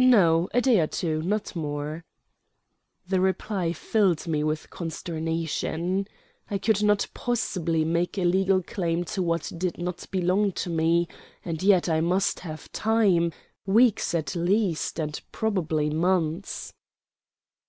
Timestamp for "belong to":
10.10-10.70